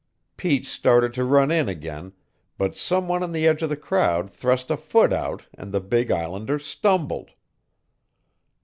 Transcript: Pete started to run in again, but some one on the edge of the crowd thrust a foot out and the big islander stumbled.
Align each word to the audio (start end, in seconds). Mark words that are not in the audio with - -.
Pete 0.35 0.65
started 0.65 1.13
to 1.13 1.23
run 1.23 1.51
in 1.51 1.69
again, 1.69 2.13
but 2.57 2.75
some 2.75 3.07
one 3.07 3.21
on 3.21 3.31
the 3.33 3.45
edge 3.45 3.61
of 3.61 3.69
the 3.69 3.77
crowd 3.77 4.31
thrust 4.31 4.71
a 4.71 4.75
foot 4.77 5.13
out 5.13 5.45
and 5.53 5.71
the 5.71 5.79
big 5.79 6.09
islander 6.09 6.57
stumbled. 6.57 7.29